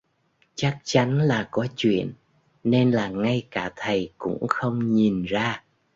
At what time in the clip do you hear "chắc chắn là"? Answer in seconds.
0.55-1.47